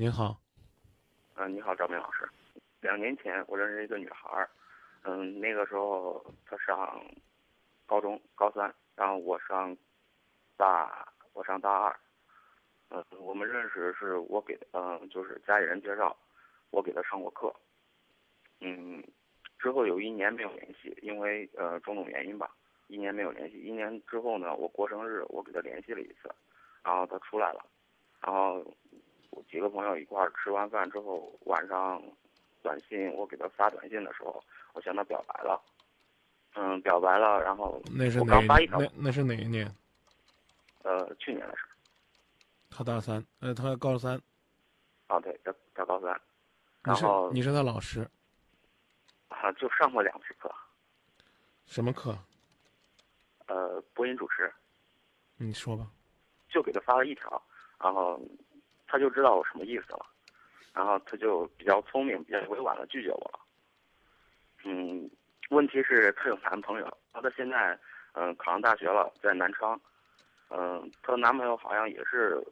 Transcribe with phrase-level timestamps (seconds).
[0.00, 0.40] 您好，
[1.34, 2.24] 嗯、你好，赵明老师。
[2.80, 4.48] 两年前我认识一个女孩儿，
[5.02, 7.04] 嗯，那个时候她上
[7.84, 9.76] 高中高三，然后我上
[10.56, 11.98] 大我上大二。
[12.90, 16.16] 嗯，我们认识是我给嗯，就是家里人介绍，
[16.70, 17.52] 我给她上过课。
[18.60, 19.02] 嗯，
[19.58, 22.54] 之后有一年没有联系，因为呃种种原因吧，
[22.86, 23.58] 一年没有联系。
[23.58, 26.32] 一年之后呢，我过生日，我给她联系了一次，
[26.84, 27.66] 然后她出来了，
[28.20, 28.64] 然后
[29.50, 32.02] 几个朋友一块儿吃完饭之后，晚上
[32.62, 34.42] 短信我给他发短信的时候，
[34.74, 35.60] 我向他表白了。
[36.54, 39.72] 嗯，表白了，然后那是哪一刚发一条那那是哪一年？
[40.82, 41.64] 呃去年的事
[42.70, 44.20] 他大三，呃，他高三。
[45.06, 46.20] 啊，对，他他高三，
[46.84, 48.08] 你是然后你是他老师，
[49.28, 50.50] 啊就上过两次课，
[51.64, 52.16] 什么课？
[53.46, 54.52] 呃播音主持，
[55.36, 55.90] 你说吧。
[56.50, 57.42] 就给他发了一条，
[57.78, 58.20] 然后
[58.88, 60.04] 他就知道我什么意思了，
[60.74, 63.38] 然后他就比较聪明，比较委婉的拒绝我了。
[64.64, 65.08] 嗯，
[65.50, 67.78] 问题是她有男朋友，她到现在
[68.14, 69.80] 嗯、考上大学了，在南昌，
[70.50, 72.42] 嗯、她的男朋友好像也是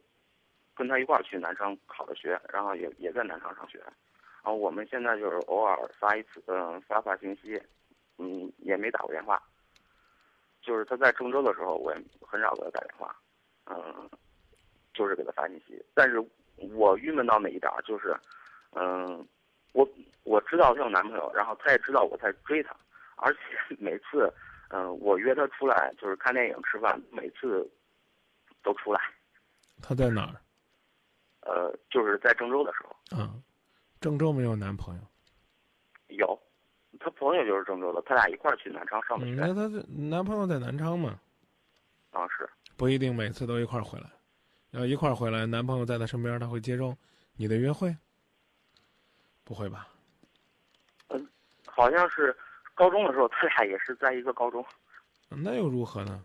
[0.73, 7.61] 跟她一块儿去南昌考的学，然后也也在南昌上学，然后我们现在就是偶尔发一次，嗯、发发信息，
[8.17, 9.41] 嗯，也没打过电话。
[10.61, 13.15] 就是她在郑州的时候，我也很少给她打电话。
[13.65, 14.09] 嗯，
[14.97, 15.79] 就是给他发信息。
[15.93, 16.23] 但是
[16.73, 18.17] 我郁闷到哪一点儿，就是，
[18.71, 19.25] 嗯，
[19.73, 19.87] 我
[20.23, 22.75] 我知道她有男朋友，然后她也知道我在追她，
[23.17, 23.39] 而且
[23.77, 24.33] 每次，
[24.69, 27.69] 嗯，我约她出来就是看电影、吃饭，每次
[28.63, 28.99] 都出来。
[29.81, 30.35] 他在哪儿？
[31.41, 33.31] 呃，就是在郑州的时候啊，
[34.01, 35.01] 郑州没有男朋友。
[36.07, 36.37] 有，
[36.99, 39.41] 她朋友就是郑州的，他俩一块儿去南昌上的嗯，学。
[39.41, 41.19] 那他这男朋友在南昌嘛，
[42.11, 44.09] 啊，是，不一定每次都一块儿回来。
[44.71, 46.95] 要一块儿回来，男朋友在她身边，她会接受
[47.35, 47.95] 你的约会？
[49.43, 49.87] 不会吧？
[51.09, 51.27] 嗯
[51.65, 52.35] 好像是
[52.73, 54.65] 高中的时候，他俩也是在一个高中。
[55.29, 56.23] 那又如何呢？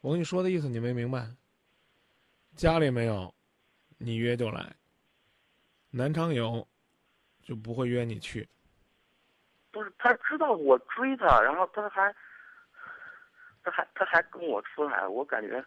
[0.00, 1.26] 我跟你说的意思你没明白。
[2.54, 3.34] 家里没有，
[3.98, 4.76] 你约就来。
[5.90, 6.68] 南昌有，
[7.42, 8.48] 就不会约你去。
[9.70, 12.14] 不是，他知道我追他，然后他还，
[13.62, 15.64] 他还他还跟我出来，我感觉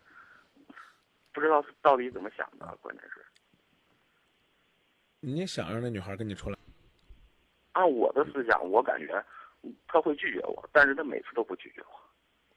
[1.38, 3.24] 不知道到底怎么想的，关键是
[5.20, 6.58] 你想让那女孩跟你出来？
[7.74, 9.24] 按我的思想，我感觉
[9.86, 11.90] 她会拒绝我，但是她每次都不拒绝我。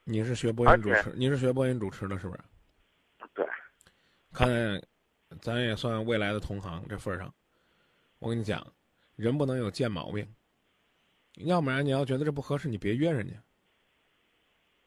[0.04, 2.40] 你是学播音主持，你是学播音主持的，是不是？
[3.34, 3.46] 对，
[4.32, 4.48] 看
[5.42, 7.34] 咱也算未来的同行这份儿上，
[8.18, 8.66] 我跟你讲，
[9.14, 10.26] 人不能有贱毛病。
[11.34, 13.34] 要不然你要觉得这不合适，你别约人家。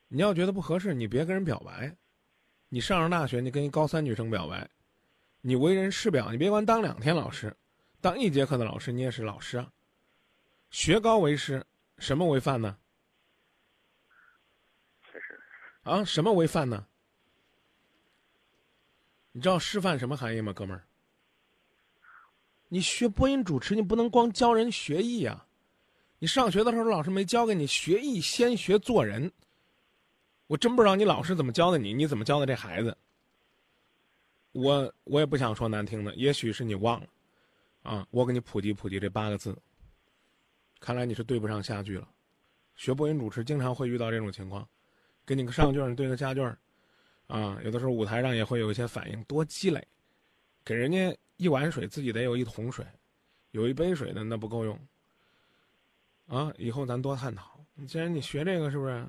[0.07, 1.95] 你要觉得不合适，你别跟人表白。
[2.73, 4.67] 你上上大学，你跟一高三女生表白，
[5.41, 7.55] 你为人师表，你别管当两天老师，
[8.01, 9.71] 当一节课的老师，你也是老师啊。
[10.71, 11.63] 学高为师，
[11.99, 12.75] 什么为范呢？
[15.03, 15.39] 确实
[15.83, 16.83] 啊，什么为范呢？
[19.33, 20.83] 你知道师范什么含义吗，哥们儿？
[22.69, 25.45] 你学播音主持，你不能光教人学艺啊！
[26.17, 29.31] 你上学的时候，老师没教给你学艺，先学做人。
[30.47, 32.95] 我真不知道你老师怎么教的你，你怎么教的这孩子？
[34.51, 37.07] 我我也不想说难听的，也许是你忘了，
[37.81, 39.57] 啊，我给你普及普及这八个字。
[40.79, 42.07] 看来你是对不上下句了。
[42.75, 44.67] 学播音主持经常会遇到这种情况，
[45.25, 46.57] 给你个上句儿，你对个下句儿，
[47.27, 49.87] 啊，有的时候舞台上也会有一些反应，多积累，
[50.65, 52.85] 给人家一碗水，自己得有一桶水，
[53.51, 54.79] 有一杯水的那不够用。
[56.27, 57.59] 啊，以后咱多探讨。
[57.87, 59.07] 既然你学这个，是不是？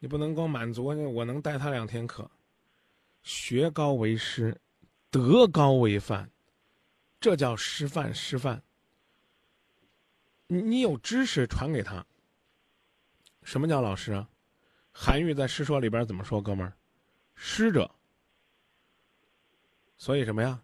[0.00, 2.28] 你不能光满足我能带他两天课，
[3.22, 4.58] 学高为师，
[5.10, 6.30] 德高为范，
[7.20, 8.62] 这叫师范师范。
[10.46, 12.04] 你你有知识传给他。
[13.42, 14.26] 什么叫老师啊？
[14.90, 16.40] 韩愈在《师说》里边怎么说？
[16.40, 16.72] 哥们儿，
[17.34, 17.88] 师者。
[19.98, 20.62] 所以什么呀？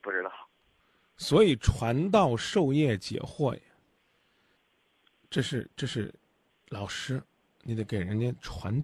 [0.00, 0.30] 不知道。
[1.16, 3.60] 所以传道授业解惑呀。
[5.28, 6.14] 这是这是
[6.68, 7.20] 老师，
[7.68, 8.82] 你得给人家传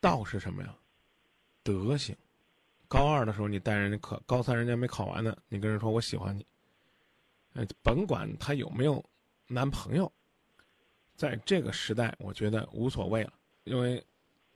[0.00, 0.72] 道是什么呀？
[1.64, 2.16] 德行。
[2.86, 6.46] 高二的时候你带人家课，高三人家没考完呢，你跟人说我喜欢你。
[7.54, 9.04] 呃，甭管他有没有
[9.48, 10.10] 男朋友，
[11.16, 13.32] 在这个时代，我觉得无所谓了，
[13.64, 14.00] 因为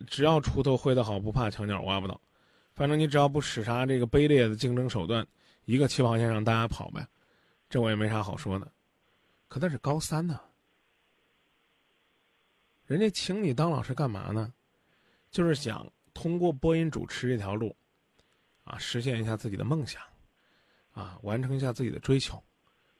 [0.06, 2.20] 只要锄头挥得好，不怕墙角挖不到。
[2.72, 5.26] 反正你只要不使啥这个卑劣的竞争手段，
[5.64, 7.04] 一个起跑线上大家跑呗，
[7.68, 8.70] 这我也没啥好说的。
[9.48, 10.38] 可那是高三呢，
[12.86, 14.52] 人家请你当老师干嘛呢？
[15.30, 17.76] 就是想通过播音主持这条路，
[18.64, 20.00] 啊，实现一下自己的梦想，
[20.92, 22.42] 啊，完成一下自己的追求。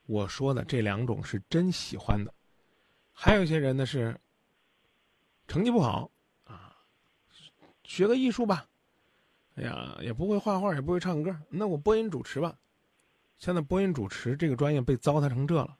[0.06, 2.34] 我说的这两种是真喜欢的，
[3.12, 4.18] 还有一些人呢是
[5.46, 6.10] 成绩不好
[6.44, 6.76] 啊，
[7.84, 8.68] 学个艺术吧，
[9.54, 12.58] 哎呀，也不会画画，也不会唱歌，那我播音主持吧。
[13.38, 15.76] 现在播音主持这个专业被糟蹋成这了。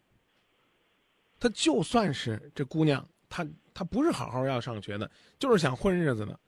[1.39, 6.39] 他就算是这姑娘，他他不是好好要上学的，就是想混日子的。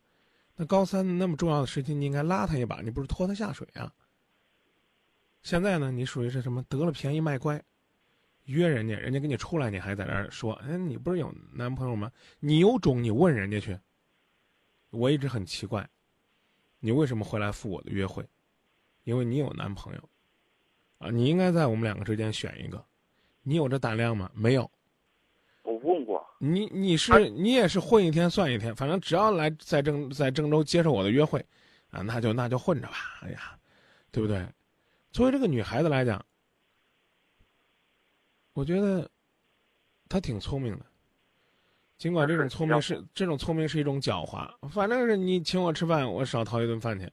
[0.56, 3.92] 那高三那么重要的时期，你应该拉他一把，你不是拖他下水啊？
[5.42, 6.62] 现在呢，你属于是什么？
[6.64, 7.62] 得了便宜卖乖，
[8.44, 12.10] 约人家，人家跟你出来，你还在那儿说：“哎，你不是有男朋友吗？
[12.40, 13.78] 你有种，你问人家去。”
[14.90, 15.88] 我一直很奇怪，
[16.80, 18.26] 你为什么会来赴我的约会？
[19.04, 20.08] 因为你有男朋友，
[20.98, 22.84] 啊，你应该在我们两个之间选一个。
[23.42, 24.30] 你有这胆量吗？
[24.34, 24.69] 没有。
[25.62, 26.04] 我问
[26.38, 31.44] 你，你是你也是混一天算一天，反正只要来在郑在郑州接受我的约会，
[31.90, 32.94] 啊，那就那就混着吧。
[33.23, 33.58] 哎呀，
[34.11, 34.46] 对不对？
[35.11, 36.25] 作为这个女孩子来讲，
[38.52, 39.11] 我觉得
[40.08, 40.87] 她挺聪明的。
[41.96, 47.08] 尽管这种聪明是这种聪明是一种狡猾，反正是你请我吃饭，我少掏一顿饭钱；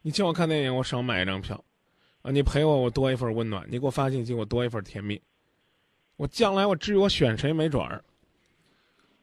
[0.00, 1.54] 你请我看电影，我少买一张票；
[2.22, 5.20] 啊，你陪我，我多一份温暖；你给我发信息，我多一份甜蜜。
[6.16, 8.02] 我将来我至于我选谁没准儿，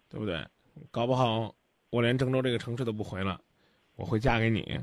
[0.10, 0.46] 对不对？
[0.92, 1.56] 搞不好
[1.90, 3.40] 我连郑州这个城市都不回了，
[3.96, 4.80] 我会嫁给你。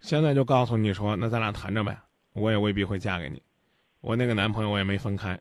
[0.00, 2.00] 现在就告诉你说，那咱俩谈着呗。
[2.34, 3.42] 我也未必会嫁给你，
[4.00, 5.40] 我那个男朋友我也没分开。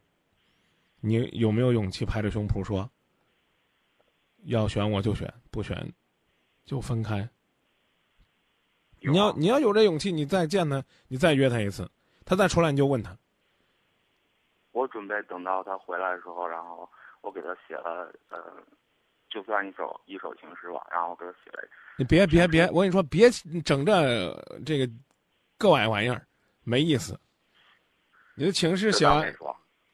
[1.00, 2.90] 你有没有勇气拍着胸脯说，
[4.46, 5.94] 要选我就选，不选
[6.66, 7.30] 就分开？
[9.00, 11.88] 你要你要有这勇气，你再见他，你再约他一次，
[12.26, 13.16] 他再出来你就问他。
[14.78, 16.88] 我准备等到他回来的时候，然后
[17.22, 18.38] 我给他写了，呃，
[19.28, 21.68] 就算一首一首情诗吧，然后给他写了。
[21.98, 23.28] 你别别别，我跟你说，别
[23.66, 24.88] 整这这个
[25.58, 26.22] 个外玩意儿。
[26.64, 27.20] 没意思，
[28.36, 29.34] 你的情诗写完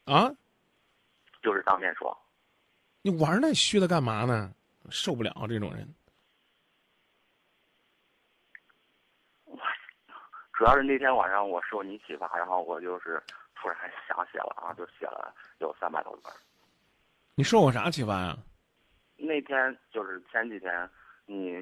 [0.03, 0.29] 啊，
[1.41, 2.17] 就是当面说。
[3.01, 4.51] 你玩那虚的干嘛呢？
[4.89, 5.87] 受不了这种人。
[10.53, 13.21] 主要是那天晚上我受你启发，然后我就是
[13.55, 13.77] 突然
[14.07, 16.29] 想写了啊，就写了有三百多字。
[17.35, 18.37] 你受我啥启发呀？
[19.17, 20.89] 那天就是前几天，
[21.25, 21.55] 你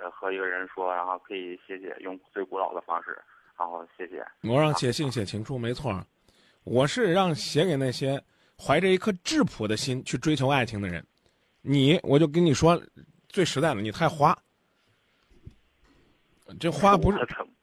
[0.00, 3.16] 呃和一个人说，然后可以写写用最古老的方式。
[3.56, 4.24] 然后，谢谢。
[4.42, 6.00] 我让写信写情书，没错，
[6.62, 8.22] 我是让写给那些
[8.56, 11.04] 怀着一颗质朴的心去追求爱情的人。
[11.60, 12.80] 你，我就跟你说，
[13.28, 14.36] 最实在的，你太花。
[16.60, 17.18] 这花不是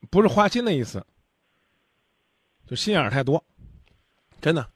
[0.10, 1.06] 不是花心的意思，
[2.66, 3.44] 就心眼儿太多，
[4.42, 4.68] 真的。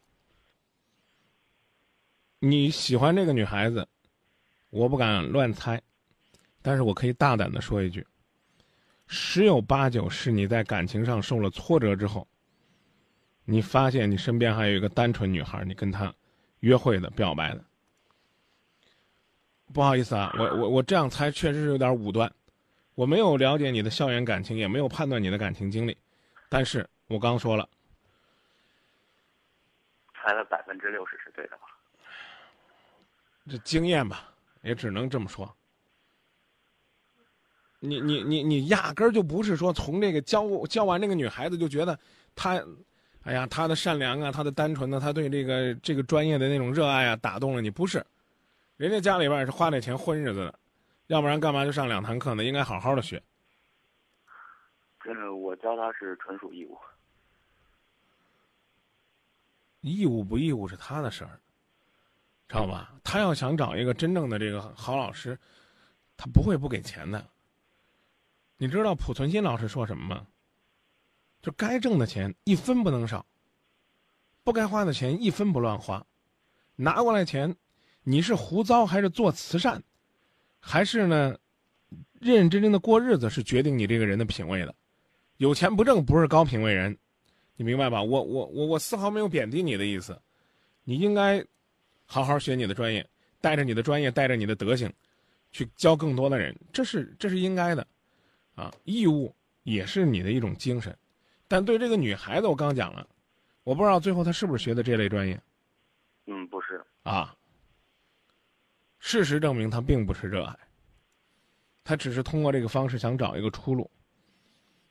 [2.39, 3.87] 你喜欢这个女孩子，
[4.69, 5.81] 我不敢乱猜，
[6.61, 8.05] 但是我可以大胆的说一句。
[9.07, 12.27] 十有八九是你在感情上受了挫折之后，
[13.43, 16.13] 你发现你身边还有一个单纯女孩，你跟她
[16.59, 17.65] 约会的、表白的。
[19.73, 22.31] 不好意思啊，我我我这样猜确实是有点武断，
[22.99, 25.97] 我没有了解你的校园感情，也没有判断你的感情经历，
[26.49, 27.69] 但是我刚说了，
[30.13, 31.61] 猜了百分之六十是对的吧？
[33.49, 34.29] 这经验吧，
[34.63, 35.49] 也只能这么说。
[37.79, 41.97] 你你你你压根儿就不是说从这个教教完这个女孩子就觉得
[42.35, 42.61] 她，
[43.21, 47.71] 哎呀，她的善良啊，她的单纯呢，她对这个这个专业的那种热爱啊，打动了你。
[47.71, 48.05] 不是，
[48.75, 50.59] 人家家里边也是花那钱混日子的，
[51.09, 52.43] 要不然干嘛就上两堂课呢？
[52.43, 53.21] 应该好好的学。
[54.99, 56.77] 这我教他是纯属义务，
[59.81, 61.39] 义务不义务是他的事儿，
[62.47, 62.93] 知道吧？
[63.03, 65.35] 他要想找一个真正的这个好老师，
[66.15, 67.27] 他不会不给钱的。
[68.57, 70.27] 你知道濮存昕老师说什么吗？
[71.41, 73.25] 就该挣的钱一分不能少，
[74.43, 76.05] 不该花的钱一分不乱花，
[76.75, 77.55] 拿过来钱，
[78.03, 79.81] 你是胡糟还是做慈善，
[80.59, 81.37] 还是呢，
[82.19, 84.75] 认认真真的过日子，是决定你这个人的品位的。
[85.37, 86.97] 有钱不挣不是高品位人，
[87.55, 88.03] 你明白吧？
[88.03, 90.19] 我我我我丝毫没有贬低你的意思，
[90.83, 91.43] 你应该
[92.05, 93.07] 好好学你的专业，
[93.39, 94.91] 带着你的专业，带着你的德行，
[95.51, 97.87] 去教更多的人，这是这是应该的。
[98.55, 100.93] 啊，义务也是你的一种精神，
[101.47, 103.07] 但对这个女孩子，我刚讲了，
[103.63, 105.41] 我不知道最后她是不是学的这类专业。
[106.25, 106.83] 嗯，不是。
[107.03, 107.33] 啊，
[108.99, 110.59] 事实证明他并不是热爱，
[111.83, 113.89] 他只是通过这个方式想找一个出路，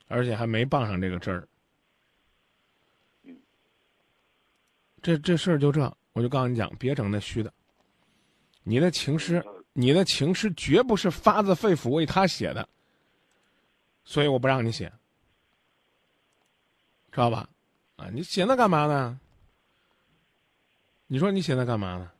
[0.08, 1.46] 而且还没傍上这个真儿。
[5.00, 7.52] 这这事儿就这，我就告诉你讲，别整那虚的。
[8.64, 12.68] 你的情诗，你的情诗绝不是发自肺腑为他写的。
[14.04, 14.92] 所以我不让你写，
[17.12, 17.48] 知道吧？
[17.96, 19.20] 啊，你写那干嘛呢？
[21.06, 22.10] 你说你写那干嘛呢？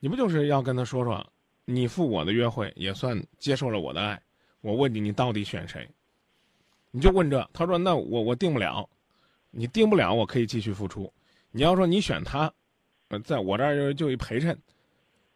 [0.00, 1.24] 你不就是要跟他说说，
[1.64, 4.20] 你赴我的约会也算接受了我的爱？
[4.60, 5.88] 我问你，你到底选谁？
[6.90, 8.88] 你就问这，他说那我我定不了，
[9.50, 11.12] 你定不了，我可以继续付出。
[11.50, 12.52] 你要说你选他，
[13.08, 14.56] 呃，在我这儿就就一陪衬，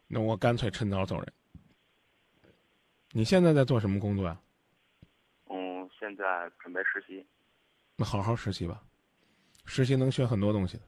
[0.07, 1.33] 那我干脆趁早走人。
[3.11, 4.39] 你现在在做什么工作呀、
[5.49, 7.25] 嗯，现在准备实习。
[7.95, 8.81] 那好好实习吧，
[9.65, 10.83] 实习能学很多东西的，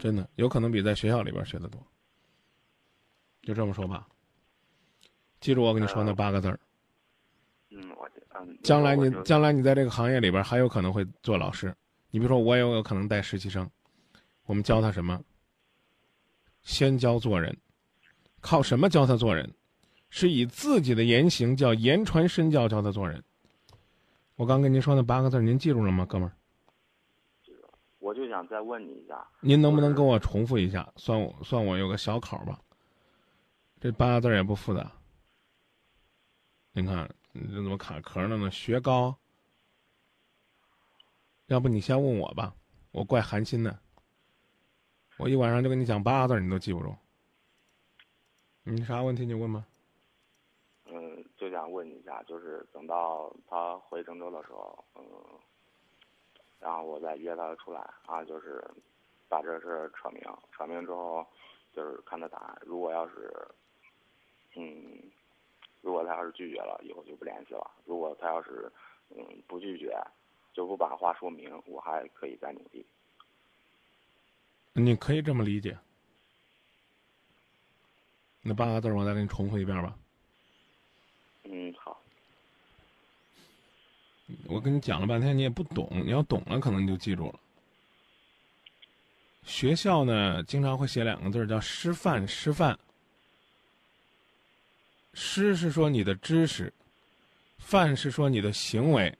[0.00, 1.84] 真的有可能比在学校里边学的多。
[3.42, 4.06] 就这么说吧，
[5.40, 6.58] 记住我跟你说那八个字儿。
[7.70, 8.08] 嗯，我
[8.40, 11.74] 嗯，将来你将来你在这个行业里边还有可能会做老师。
[12.10, 13.68] 你比如说，我也有可能带实习生，
[14.44, 15.20] 我们教他什么？
[16.62, 17.56] 先教做人，
[18.40, 19.52] 靠什么教他做人？
[20.10, 23.24] 是以自己的言行叫言传身教教他做人。
[24.36, 26.32] 我刚跟您说那八个字儿，您记住了吗，哥们儿？
[27.98, 30.86] 我就想再问你一下，您能不能跟我重复一下？
[30.96, 32.60] 算我算我有个小考吧。
[33.82, 34.92] 这八个字也不复杂。
[36.70, 38.48] 您看，这怎么卡壳了呢？
[38.48, 39.18] 学高。
[41.46, 42.54] 要不你先问我吧，
[42.92, 43.76] 我怪寒心的。
[45.18, 46.94] 我一晚上就跟你讲八个字，你都记不住。
[48.62, 49.66] 你啥问题你问吧。
[50.84, 55.02] 嗯，就想问你一下，就是等到他回郑州的时候，嗯，
[56.60, 58.64] 然后我再约他出来啊，就是
[59.28, 60.22] 把这事扯明，
[60.52, 61.26] 扯明之后，
[61.72, 62.62] 就是看他答案。
[62.64, 63.28] 如果要是，
[64.54, 65.02] 嗯，
[65.80, 68.70] 如果他要是拒绝了，以后就不联系了；如果他要是，
[69.10, 69.96] 嗯，不拒绝，
[70.52, 72.84] 就不把话说明，我还可以再努力。
[74.74, 75.76] 你可以这么理解。
[78.42, 79.96] 那八个字儿我再给你重复一遍吧。
[81.44, 82.02] 嗯，好，
[84.48, 85.88] 我跟你讲了半天，你也不懂。
[86.04, 87.38] 你要懂了，可能你就记住了。
[89.44, 92.78] 学校呢，经常会写两个字叫“师范”，师范。
[95.14, 96.72] 师是说你的知识，
[97.58, 99.16] 范是说你的行为。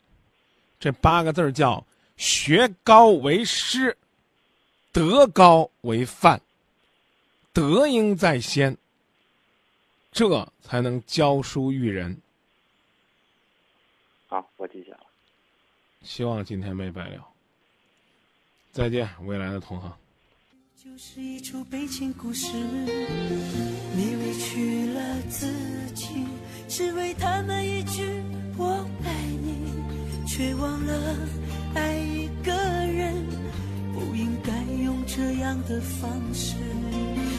[0.81, 3.97] 这八个字儿叫“学高为师，
[4.91, 6.41] 德高为范，
[7.53, 8.77] 德应在先”，
[10.11, 12.21] 这才能教书育人。
[14.27, 15.07] 好，我记下了。
[16.03, 17.33] 希望今天没白聊。
[18.73, 19.97] 再见，未来的同行。
[20.85, 22.49] 就是一出悲情故事，
[23.95, 25.47] 你委屈了自
[25.95, 26.09] 己，
[26.69, 28.03] 只为他们一句
[28.57, 31.17] 我爱你，却忘了
[31.77, 33.15] 爱一个人
[33.95, 34.51] 不应该
[34.83, 36.57] 用这样的方式。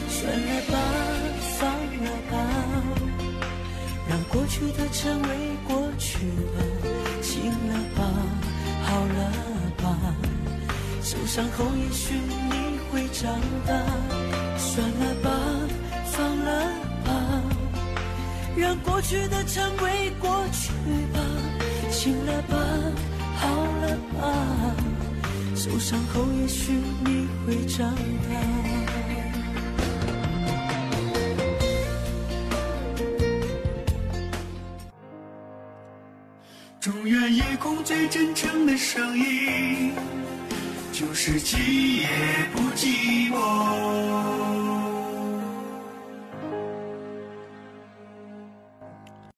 [0.08, 0.78] 算了吧，
[1.58, 2.32] 放了吧，
[4.08, 5.28] 让过去的成为
[5.68, 6.16] 过去
[6.56, 6.64] 吧，
[7.20, 8.10] 行了吧，
[8.84, 9.32] 好了
[9.82, 10.16] 吧。
[11.02, 12.73] 受伤后，也许你
[13.14, 13.72] 长大。
[14.58, 15.30] 算了吧，
[16.06, 16.50] 放了
[17.04, 17.42] 吧，
[18.56, 20.72] 让过去的成为过去
[21.12, 21.20] 吧。
[21.90, 22.56] 醒了吧，
[23.36, 23.48] 好
[23.82, 24.74] 了吧。
[25.54, 26.72] 受伤后，也许
[27.04, 28.34] 你会长大。
[36.80, 39.92] 中原夜空最真诚的声音。
[40.94, 42.08] 就是寂也
[42.52, 44.63] 不寂寞。